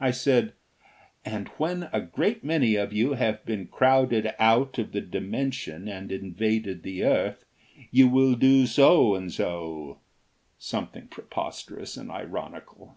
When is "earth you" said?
7.04-8.08